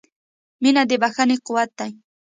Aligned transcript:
•مینه 0.61 0.83
د 0.89 0.91
بښنې 1.01 1.35
قوت 1.45 1.69
دی. 1.79 1.91